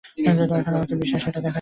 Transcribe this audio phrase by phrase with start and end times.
[0.55, 1.47] এখন আমাকে বিশ্বাস কি সেটা শেখাচ্ছ?